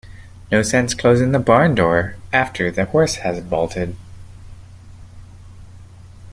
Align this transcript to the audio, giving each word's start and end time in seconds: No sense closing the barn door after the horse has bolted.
No 0.51 0.63
sense 0.63 0.95
closing 0.95 1.31
the 1.31 1.37
barn 1.37 1.75
door 1.75 2.15
after 2.33 2.71
the 2.71 2.85
horse 2.85 3.17
has 3.17 3.39
bolted. 3.39 3.95